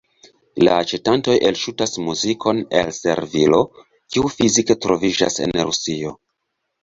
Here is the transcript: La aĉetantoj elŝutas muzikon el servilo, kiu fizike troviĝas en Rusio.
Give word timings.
La 0.67 0.77
aĉetantoj 0.83 1.35
elŝutas 1.49 1.91
muzikon 2.05 2.61
el 2.79 2.89
servilo, 2.99 3.59
kiu 4.15 4.33
fizike 4.39 4.79
troviĝas 4.87 5.37
en 5.47 5.55
Rusio. 5.69 6.15